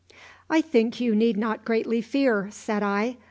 "I 0.49 0.61
think 0.61 0.99
you 0.99 1.13
need 1.15 1.37
not 1.37 1.63
greatly 1.63 2.01
fear," 2.01 2.49
said 2.51 2.81
I. 2.81 3.17